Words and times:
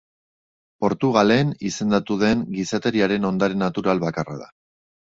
Portugalen 0.85 1.53
izendatu 1.69 2.19
den 2.25 2.43
Gizateriaren 2.57 3.31
Ondare 3.33 3.63
Natural 3.67 4.07
bakarra 4.09 4.45
da. 4.45 4.55